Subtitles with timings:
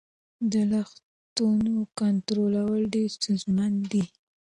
[0.51, 4.03] د لګښتونو کنټرولول ډېر ستونزمن دي.